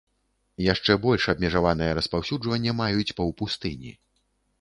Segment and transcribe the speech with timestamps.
[0.73, 3.93] Яшчэ больш абмежаванае распаўсюджванне маюць паўпустыні.